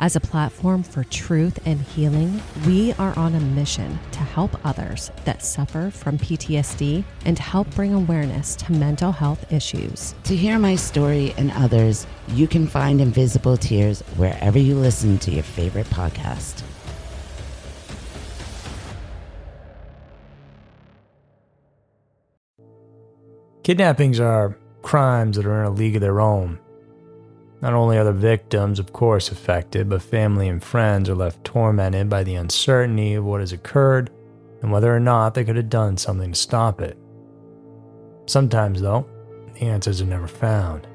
[0.00, 5.10] As a platform for truth and healing, we are on a mission to help others
[5.26, 10.14] that suffer from PTSD and help bring awareness to mental health issues.
[10.24, 15.30] To hear my story and others, you can find Invisible Tears wherever you listen to
[15.30, 16.62] your favorite podcast.
[23.62, 26.58] Kidnappings are crimes that are in a league of their own.
[27.60, 32.08] Not only are the victims, of course, affected, but family and friends are left tormented
[32.08, 34.10] by the uncertainty of what has occurred
[34.62, 36.98] and whether or not they could have done something to stop it.
[38.26, 39.06] Sometimes, though,
[39.54, 40.86] the answers are never found.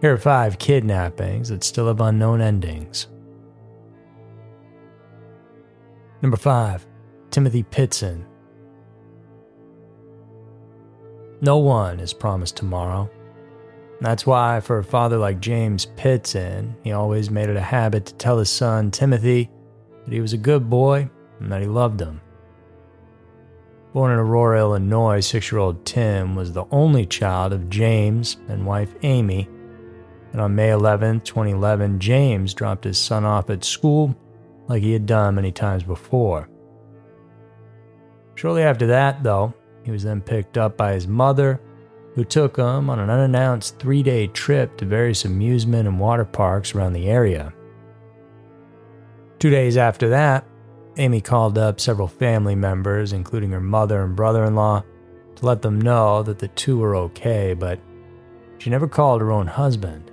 [0.00, 3.08] Here are five kidnappings that still have unknown endings.
[6.22, 6.86] Number 5.
[7.30, 8.24] Timothy Pitzen.
[11.42, 13.10] No one is promised tomorrow.
[14.00, 18.14] That's why, for a father like James Pitzen, he always made it a habit to
[18.14, 19.50] tell his son, Timothy,
[20.04, 22.20] that he was a good boy and that he loved him.
[23.92, 28.64] Born in Aurora, Illinois, six year old Tim was the only child of James and
[28.64, 29.48] wife Amy.
[30.32, 34.16] And on May 11, 2011, James dropped his son off at school
[34.68, 36.48] like he had done many times before.
[38.36, 39.52] Shortly after that, though,
[39.84, 41.60] he was then picked up by his mother
[42.20, 46.74] who took him on an unannounced three day trip to various amusement and water parks
[46.74, 47.50] around the area.
[49.38, 50.44] Two days after that,
[50.98, 54.84] Amy called up several family members, including her mother and brother in law,
[55.36, 57.80] to let them know that the two were okay, but
[58.58, 60.10] she never called her own husband.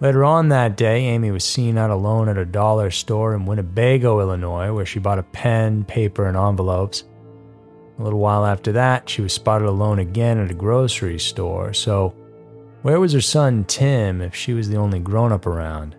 [0.00, 4.20] Later on that day, Amy was seen out alone at a dollar store in Winnebago,
[4.20, 7.04] Illinois, where she bought a pen, paper, and envelopes.
[7.98, 12.14] A little while after that, she was spotted alone again at a grocery store, so
[12.82, 15.96] where was her son Tim if she was the only grown up around?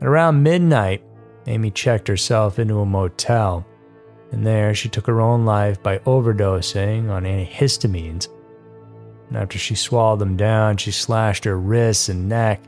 [0.00, 1.02] At around midnight,
[1.46, 3.66] Amy checked herself into a motel,
[4.30, 8.28] and there she took her own life by overdosing on antihistamines.
[9.28, 12.62] And after she swallowed them down, she slashed her wrists and neck,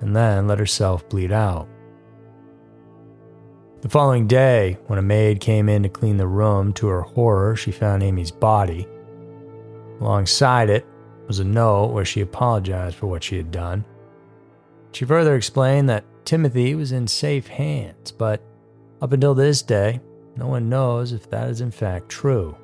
[0.00, 1.68] and then let herself bleed out.
[3.82, 7.56] The following day, when a maid came in to clean the room, to her horror,
[7.56, 8.86] she found Amy's body.
[10.00, 10.86] Alongside it
[11.26, 13.86] was a note where she apologized for what she had done.
[14.92, 18.42] She further explained that Timothy was in safe hands, but
[19.00, 20.00] up until this day,
[20.36, 22.54] no one knows if that is in fact true.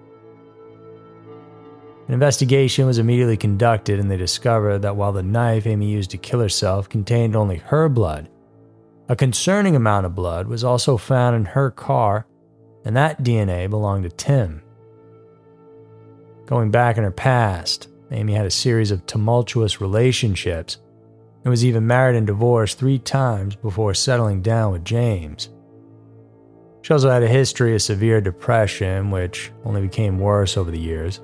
[2.09, 6.19] An investigation was immediately conducted, and they discovered that while the knife Amy used to
[6.19, 8.29] kill herself contained only her blood,
[9.09, 12.27] a concerning amount of blood was also found in her car,
[12.85, 14.63] and that DNA belonged to Tim.
[16.47, 20.79] Going back in her past, Amy had a series of tumultuous relationships
[21.45, 25.51] and was even married and divorced three times before settling down with James.
[26.83, 31.21] She also had a history of severe depression, which only became worse over the years.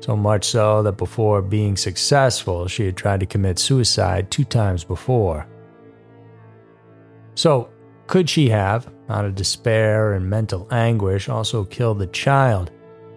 [0.00, 4.84] So much so that before being successful, she had tried to commit suicide two times
[4.84, 5.46] before.
[7.34, 7.70] So,
[8.06, 12.70] could she have, out of despair and mental anguish, also killed the child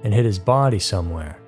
[0.03, 1.39] and hid his body somewhere?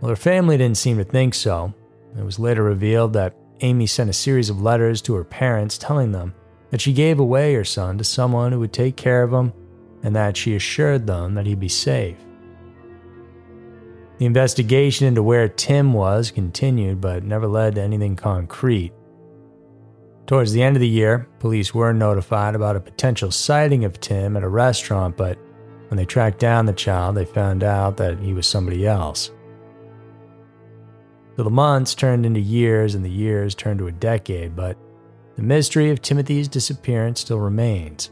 [0.00, 1.72] Well, her family didn't seem to think so.
[2.16, 6.12] It was later revealed that Amy sent a series of letters to her parents telling
[6.12, 6.34] them
[6.70, 9.52] that she gave away her son to someone who would take care of him
[10.02, 12.16] and that she assured them that he'd be safe.
[14.18, 18.92] The investigation into where Tim was continued but never led to anything concrete.
[20.28, 24.36] Towards the end of the year, police were notified about a potential sighting of Tim
[24.36, 25.38] at a restaurant, but
[25.88, 29.30] when they tracked down the child, they found out that he was somebody else.
[31.34, 34.76] So the months turned into years, and the years turned to a decade, but
[35.36, 38.10] the mystery of Timothy's disappearance still remains.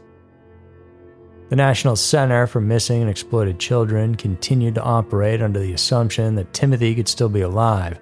[1.49, 6.51] The National Center for Missing and Exploited Children continued to operate under the assumption that
[6.51, 7.99] Timothy could still be alive.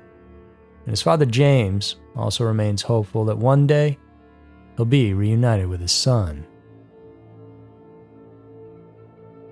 [0.86, 3.98] And his father James also remains hopeful that one day
[4.76, 6.46] he'll be reunited with his son.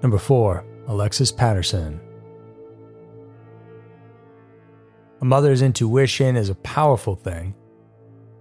[0.01, 0.65] Number 4.
[0.87, 2.01] Alexis Patterson.
[5.21, 7.55] A mother's intuition is a powerful thing.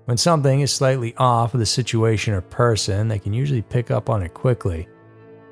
[0.06, 4.10] When something is slightly off with a situation or person, they can usually pick up
[4.10, 4.88] on it quickly,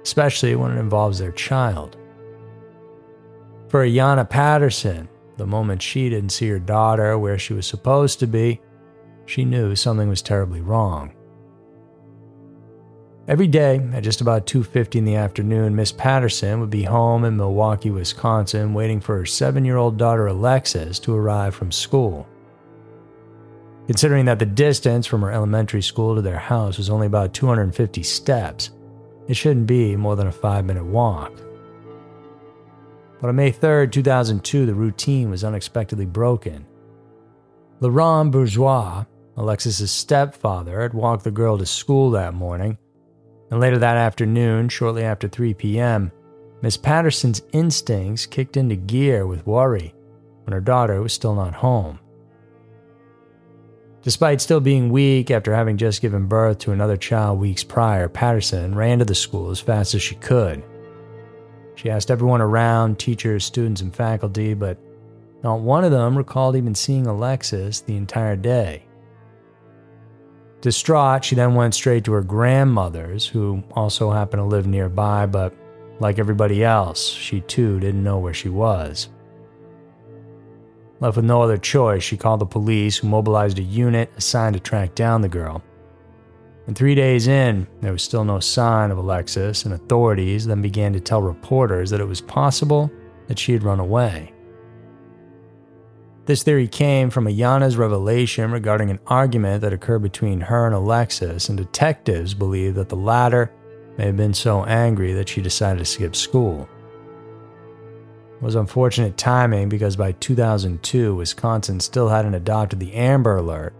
[0.02, 1.96] especially when it involves their child.
[3.68, 8.26] For Ayanna Patterson, the moment she didn't see her daughter where she was supposed to
[8.26, 8.60] be,
[9.26, 11.14] she knew something was terribly wrong.
[13.30, 17.36] Every day at just about 2:50 in the afternoon, Miss Patterson would be home in
[17.36, 22.26] Milwaukee, Wisconsin, waiting for her 7-year-old daughter Alexis to arrive from school.
[23.86, 28.02] Considering that the distance from her elementary school to their house was only about 250
[28.02, 28.70] steps,
[29.28, 31.30] it shouldn't be more than a 5-minute walk.
[33.20, 36.66] But on May 3, 2002, the routine was unexpectedly broken.
[37.80, 39.04] LaRon Bourgeois,
[39.36, 42.76] Alexis's stepfather, had walked the girl to school that morning
[43.50, 46.12] and later that afternoon, shortly after 3 p.m.,
[46.62, 49.94] Miss Patterson's instincts kicked into gear with worry
[50.44, 51.98] when her daughter was still not home.
[54.02, 58.74] Despite still being weak after having just given birth to another child weeks prior, Patterson
[58.74, 60.62] ran to the school as fast as she could.
[61.74, 64.78] She asked everyone around teachers, students, and faculty, but
[65.42, 68.84] not one of them recalled even seeing Alexis the entire day.
[70.60, 75.54] Distraught, she then went straight to her grandmother's, who also happened to live nearby, but
[76.00, 79.08] like everybody else, she too didn't know where she was.
[81.00, 84.60] Left with no other choice, she called the police, who mobilized a unit assigned to
[84.60, 85.62] track down the girl.
[86.66, 90.92] And three days in, there was still no sign of Alexis, and authorities then began
[90.92, 92.90] to tell reporters that it was possible
[93.28, 94.34] that she had run away.
[96.26, 101.48] This theory came from Ayanna's revelation regarding an argument that occurred between her and Alexis,
[101.48, 103.52] and detectives believe that the latter
[103.96, 106.68] may have been so angry that she decided to skip school.
[108.36, 113.74] It was unfortunate timing because by 2002, Wisconsin still hadn't adopted the Amber Alert,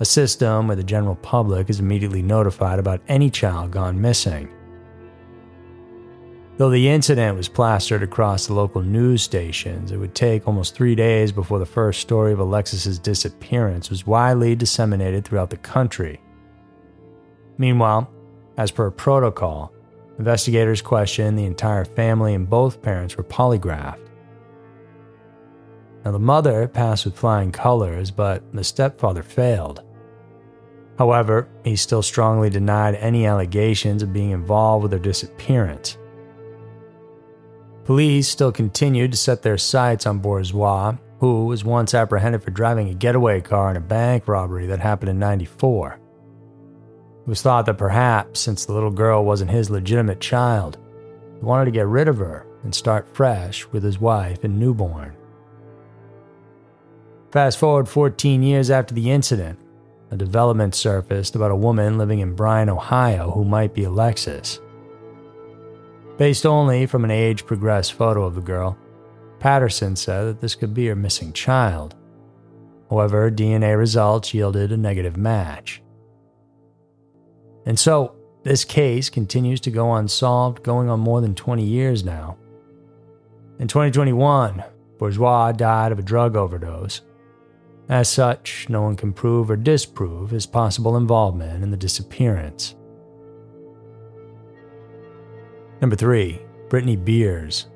[0.00, 4.52] a system where the general public is immediately notified about any child gone missing.
[6.58, 10.96] Though the incident was plastered across the local news stations, it would take almost three
[10.96, 16.20] days before the first story of Alexis's disappearance was widely disseminated throughout the country.
[17.58, 18.10] Meanwhile,
[18.56, 19.72] as per protocol,
[20.18, 24.08] investigators questioned the entire family and both parents were polygraphed.
[26.04, 29.84] Now, the mother passed with flying colors, but the stepfather failed.
[30.98, 35.96] However, he still strongly denied any allegations of being involved with her disappearance.
[37.88, 42.90] Police still continued to set their sights on Bourgeois, who was once apprehended for driving
[42.90, 45.98] a getaway car in a bank robbery that happened in 94.
[47.22, 50.76] It was thought that perhaps, since the little girl wasn't his legitimate child,
[51.38, 55.16] he wanted to get rid of her and start fresh with his wife and newborn.
[57.30, 59.58] Fast forward 14 years after the incident,
[60.10, 64.60] a development surfaced about a woman living in Bryan, Ohio who might be Alexis.
[66.18, 68.76] Based only from an age progressed photo of the girl,
[69.38, 71.94] Patterson said that this could be her missing child.
[72.90, 75.80] However, DNA results yielded a negative match.
[77.66, 82.36] And so, this case continues to go unsolved, going on more than 20 years now.
[83.60, 84.64] In 2021,
[84.98, 87.02] Bourgeois died of a drug overdose.
[87.88, 92.74] As such, no one can prove or disprove his possible involvement in the disappearance.
[95.80, 97.66] Number three, Brittany Beers.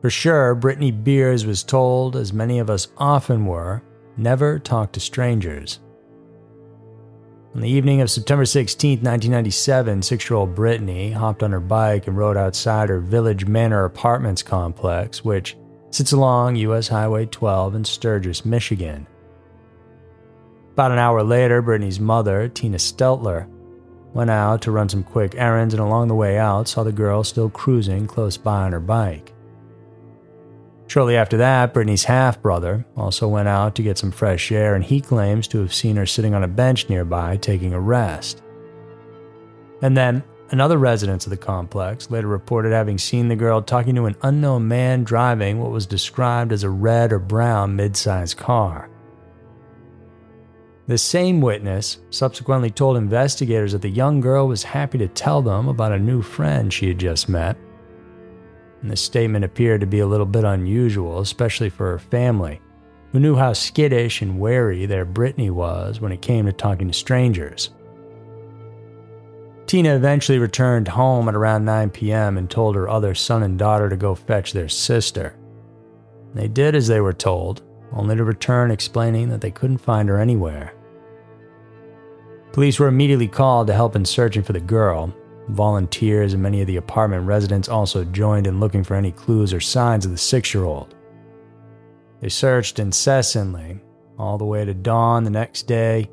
[0.00, 3.82] For sure, Brittany Beers was told, as many of us often were,
[4.16, 5.80] never talk to strangers.
[7.54, 12.08] On the evening of September 16, 1997, six year old Brittany hopped on her bike
[12.08, 15.56] and rode outside her Village Manor Apartments complex, which
[15.90, 19.06] sits along US Highway 12 in Sturgis, Michigan.
[20.72, 23.48] About an hour later, Brittany's mother, Tina Steltler,
[24.14, 27.24] Went out to run some quick errands and along the way out saw the girl
[27.24, 29.32] still cruising close by on her bike.
[30.86, 34.84] Shortly after that, Brittany's half brother also went out to get some fresh air and
[34.84, 38.42] he claims to have seen her sitting on a bench nearby taking a rest.
[39.82, 44.06] And then, another resident of the complex later reported having seen the girl talking to
[44.06, 48.88] an unknown man driving what was described as a red or brown mid sized car.
[50.86, 55.68] The same witness subsequently told investigators that the young girl was happy to tell them
[55.68, 57.56] about a new friend she had just met.
[58.82, 62.60] and the statement appeared to be a little bit unusual, especially for her family,
[63.12, 66.92] who knew how skittish and wary their Brittany was when it came to talking to
[66.92, 67.70] strangers.
[69.66, 72.36] Tina eventually returned home at around 9 p.m.
[72.36, 75.34] and told her other son and daughter to go fetch their sister.
[76.34, 77.62] They did as they were told,
[77.92, 80.74] only to return explaining that they couldn't find her anywhere.
[82.52, 85.14] Police were immediately called to help in searching for the girl.
[85.48, 89.60] Volunteers and many of the apartment residents also joined in looking for any clues or
[89.60, 90.94] signs of the six year old.
[92.20, 93.80] They searched incessantly,
[94.18, 96.08] all the way to dawn the next day.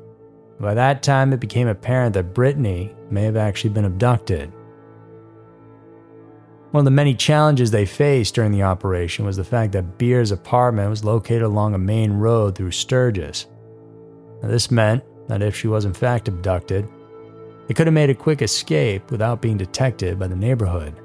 [0.60, 4.52] By that time, it became apparent that Brittany may have actually been abducted.
[6.72, 10.30] One of the many challenges they faced during the operation was the fact that Beer's
[10.30, 13.46] apartment was located along a main road through Sturgis.
[14.42, 16.88] Now, this meant that if she was in fact abducted,
[17.68, 20.98] they could have made a quick escape without being detected by the neighborhood.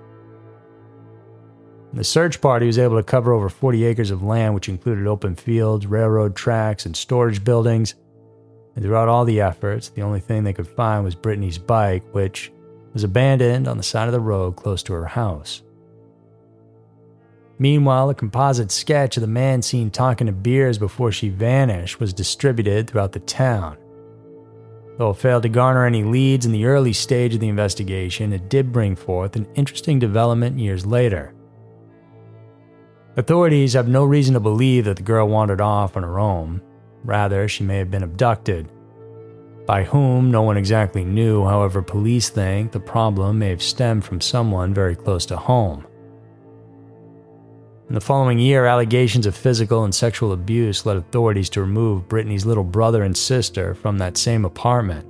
[1.92, 5.36] The search party was able to cover over 40 acres of land, which included open
[5.36, 7.96] fields, railroad tracks, and storage buildings.
[8.76, 12.54] And throughout all the efforts, the only thing they could find was Brittany's bike, which
[12.98, 15.62] was abandoned on the side of the road close to her house.
[17.60, 22.12] Meanwhile, a composite sketch of the man seen talking to Beers before she vanished was
[22.12, 23.78] distributed throughout the town.
[24.98, 28.50] Though it failed to garner any leads in the early stage of the investigation, it
[28.50, 31.36] did bring forth an interesting development years later.
[33.16, 36.64] Authorities have no reason to believe that the girl wandered off on her own.
[37.04, 38.68] Rather, she may have been abducted,
[39.68, 44.22] by whom, no one exactly knew, however, police think the problem may have stemmed from
[44.22, 45.86] someone very close to home.
[47.90, 52.46] In the following year, allegations of physical and sexual abuse led authorities to remove Brittany's
[52.46, 55.06] little brother and sister from that same apartment.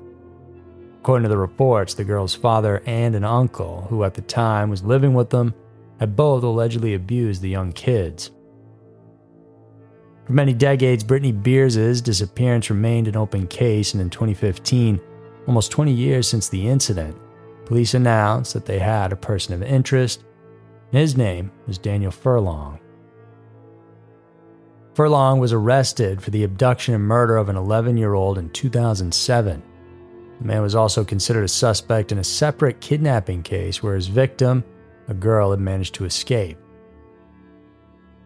[1.02, 4.84] According to the reports, the girl's father and an uncle, who at the time was
[4.84, 5.54] living with them,
[6.00, 8.32] had both allegedly abused the young kids.
[10.28, 15.00] For many decades, Brittany Beers' disappearance remained an open case, and in 2015,
[15.48, 17.18] almost 20 years since the incident,
[17.66, 20.26] police announced that they had a person of interest,
[20.92, 22.78] his name was Daniel Furlong.
[24.96, 29.64] Furlong was arrested for the abduction and murder of an 11 year old in 2007.
[30.40, 34.66] The man was also considered a suspect in a separate kidnapping case where his victim,
[35.08, 36.58] a girl, had managed to escape.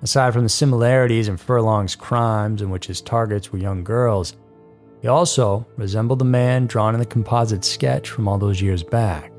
[0.04, 4.36] Aside from the similarities in Furlong's crimes, in which his targets were young girls,
[5.02, 9.32] he also resembled the man drawn in the composite sketch from all those years back.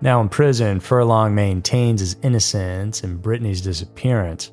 [0.00, 4.52] Now in prison, Furlong maintains his innocence in Brittany's disappearance.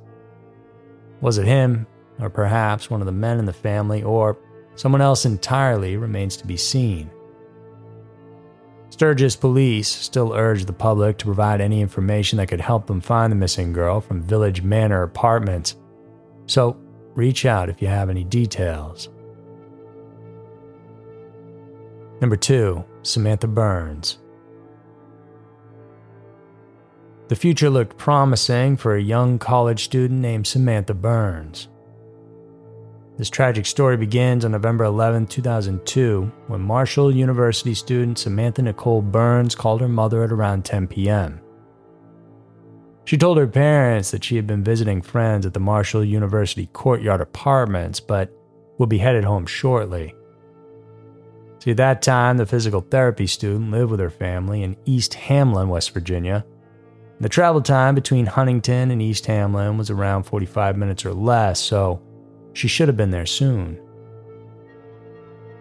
[1.22, 1.88] Was it him,
[2.20, 4.38] or perhaps one of the men in the family, or
[4.76, 7.10] someone else entirely remains to be seen.
[8.98, 13.32] Sturgis police still urge the public to provide any information that could help them find
[13.32, 15.75] the missing girl from Village Manor Apartments.
[16.48, 16.75] So
[17.13, 19.10] reach out if you have any details.
[22.22, 22.84] Number 2.
[23.04, 24.18] Samantha Burns.
[27.27, 31.68] The future looked promising for a young college student named Samantha Burns.
[33.18, 39.56] This tragic story begins on November 11, 2002, when Marshall University student Samantha Nicole Burns
[39.56, 41.42] called her mother at around 10 p.m.
[43.06, 47.20] She told her parents that she had been visiting friends at the Marshall University Courtyard
[47.20, 48.32] Apartments, but
[48.78, 50.14] would be headed home shortly.
[51.58, 55.70] See, at that time, the physical therapy student lived with her family in East Hamlin,
[55.70, 56.46] West Virginia.
[57.20, 62.04] The travel time between Huntington and East Hamlin was around 45 minutes or less, so
[62.58, 63.80] she should have been there soon.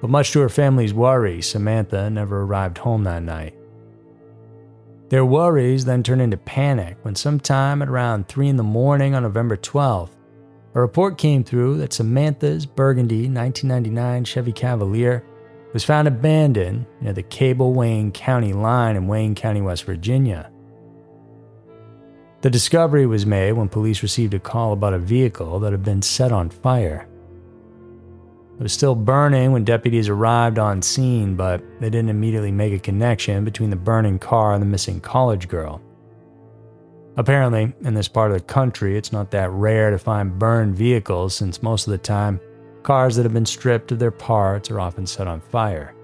[0.00, 3.54] But much to her family's worry, Samantha never arrived home that night.
[5.08, 9.22] Their worries then turned into panic when, sometime at around 3 in the morning on
[9.22, 10.10] November 12th,
[10.74, 15.24] a report came through that Samantha's burgundy 1999 Chevy Cavalier
[15.72, 20.50] was found abandoned near the Cabell Wayne County line in Wayne County, West Virginia.
[22.46, 26.00] The discovery was made when police received a call about a vehicle that had been
[26.00, 27.08] set on fire.
[28.60, 32.78] It was still burning when deputies arrived on scene, but they didn't immediately make a
[32.78, 35.82] connection between the burning car and the missing college girl.
[37.16, 41.34] Apparently, in this part of the country, it's not that rare to find burned vehicles
[41.34, 42.38] since most of the time,
[42.84, 45.95] cars that have been stripped of their parts are often set on fire.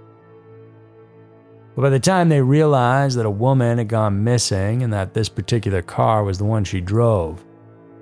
[1.74, 5.28] But by the time they realized that a woman had gone missing and that this
[5.28, 7.44] particular car was the one she drove,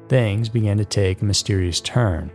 [0.09, 2.33] things began to take a mysterious turn.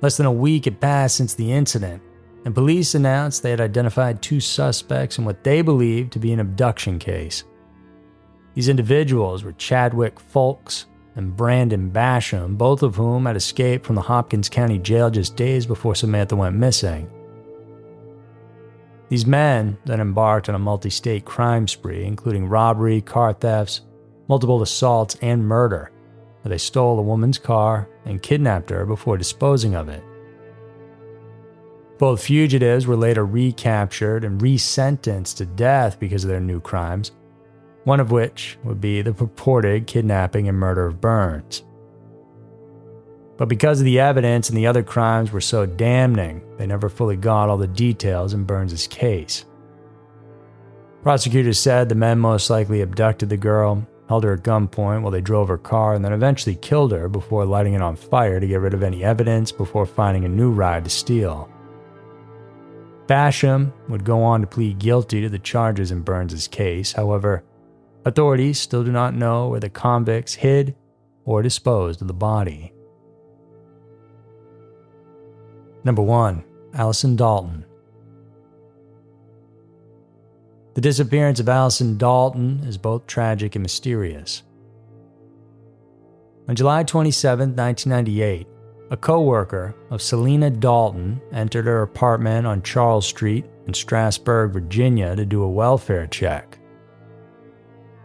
[0.00, 2.02] Less than a week had passed since the incident,
[2.44, 6.38] and police announced they had identified two suspects in what they believed to be an
[6.38, 7.42] abduction case.
[8.54, 10.84] These individuals were Chadwick Fulks
[11.16, 15.66] and Brandon Basham, both of whom had escaped from the Hopkins County Jail just days
[15.66, 17.10] before Samantha went missing.
[19.08, 23.82] These men then embarked on a multi state crime spree, including robbery, car thefts,
[24.28, 25.92] multiple assaults, and murder.
[26.44, 30.02] They stole a woman's car and kidnapped her before disposing of it.
[31.98, 37.12] Both fugitives were later recaptured and resentenced to death because of their new crimes,
[37.84, 41.64] one of which would be the purported kidnapping and murder of Burns.
[43.36, 47.16] But because of the evidence and the other crimes were so damning, they never fully
[47.16, 49.44] got all the details in Burns's case.
[51.02, 55.20] Prosecutors said the men most likely abducted the girl, held her at gunpoint while they
[55.20, 58.60] drove her car, and then eventually killed her before lighting it on fire to get
[58.60, 61.50] rid of any evidence before finding a new ride to steal.
[63.06, 66.92] Basham would go on to plead guilty to the charges in Burns's case.
[66.92, 67.44] However,
[68.04, 70.74] authorities still do not know where the convicts hid
[71.24, 72.72] or disposed of the body.
[75.86, 76.42] Number 1.
[76.74, 77.64] Allison Dalton.
[80.74, 84.42] The disappearance of Allison Dalton is both tragic and mysterious.
[86.48, 88.48] On July 27, 1998,
[88.90, 95.14] a co worker of Selena Dalton entered her apartment on Charles Street in Strasburg, Virginia
[95.14, 96.58] to do a welfare check.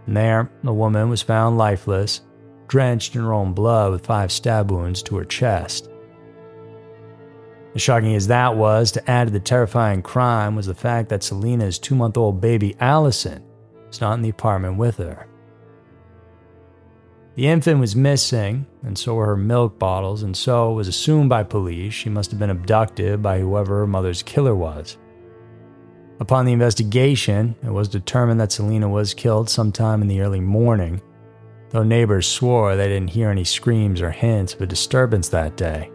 [0.06, 2.22] And there, the woman was found lifeless,
[2.68, 5.91] drenched in her own blood with five stab wounds to her chest.
[7.74, 11.24] As shocking as that was, to add to the terrifying crime was the fact that
[11.24, 13.44] Selena's two month old baby Allison
[13.88, 15.28] was not in the apartment with her.
[17.36, 21.30] The infant was missing, and so were her milk bottles, and so it was assumed
[21.30, 24.98] by police she must have been abducted by whoever her mother's killer was.
[26.20, 31.02] Upon the investigation, it was determined that Selena was killed sometime in the early morning,
[31.70, 35.90] though neighbors swore they didn't hear any screams or hints of a disturbance that day.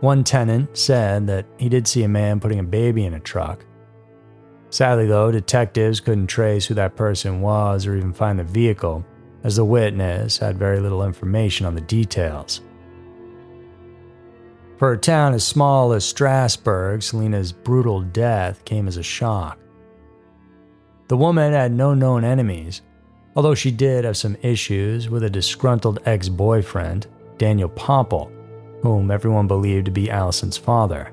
[0.00, 3.64] One tenant said that he did see a man putting a baby in a truck.
[4.70, 9.04] Sadly, though, detectives couldn't trace who that person was or even find the vehicle,
[9.44, 12.62] as the witness had very little information on the details.
[14.78, 19.58] For a town as small as Strasburg, Selena's brutal death came as a shock.
[21.08, 22.80] The woman had no known enemies,
[23.36, 28.30] although she did have some issues with a disgruntled ex boyfriend, Daniel Pomple,
[28.82, 31.12] whom everyone believed to be Allison's father.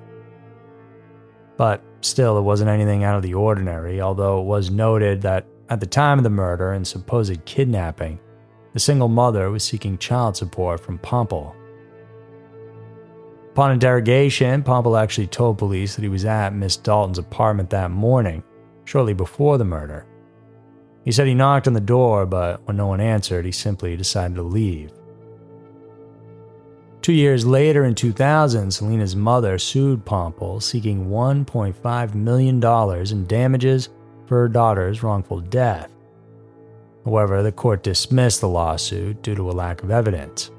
[1.57, 5.79] But still, it wasn't anything out of the ordinary, although it was noted that at
[5.79, 8.19] the time of the murder and supposed kidnapping,
[8.73, 11.55] the single mother was seeking child support from Pomple.
[13.51, 18.43] Upon interrogation, Pomple actually told police that he was at Miss Dalton's apartment that morning,
[18.85, 20.05] shortly before the murder.
[21.03, 24.35] He said he knocked on the door, but when no one answered, he simply decided
[24.35, 24.91] to leave.
[27.07, 33.87] Two years later, in 2000, Selena's mother sued Pomple, seeking $1.5 million in damages
[34.25, 35.89] for her daughter's wrongful death.
[37.05, 40.51] However, the court dismissed the lawsuit due to a lack of evidence.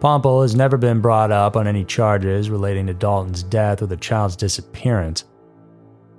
[0.00, 3.96] Pomple has never been brought up on any charges relating to Dalton's death or the
[3.96, 5.22] child's disappearance.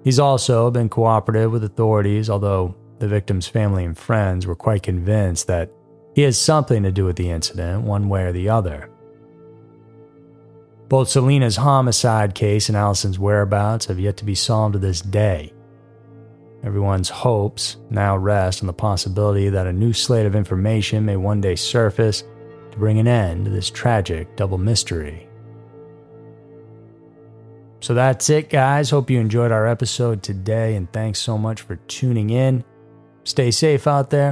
[0.05, 5.47] He's also been cooperative with authorities, although the victim's family and friends were quite convinced
[5.47, 5.73] that
[6.13, 8.89] he has something to do with the incident, one way or the other.
[10.89, 15.53] Both Selena's homicide case and Allison's whereabouts have yet to be solved to this day.
[16.63, 21.41] Everyone's hopes now rest on the possibility that a new slate of information may one
[21.41, 22.23] day surface
[22.71, 25.29] to bring an end to this tragic double mystery.
[27.81, 28.89] So that's it, guys.
[28.89, 32.65] Hope you enjoyed our episode today, and thanks so much for tuning in.
[33.23, 34.29] Stay safe out there,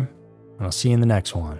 [0.58, 1.60] and I'll see you in the next one.